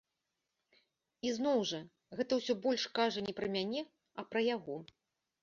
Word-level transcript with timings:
Ізноў 1.31 1.59
жа, 1.73 1.81
гэта 2.21 2.31
ўсё 2.41 2.53
больш 2.65 2.83
кажа 3.01 3.19
не 3.27 3.37
пра 3.41 3.47
мяне, 3.59 3.81
а 4.19 4.27
пра 4.33 4.41
яго. 4.55 4.81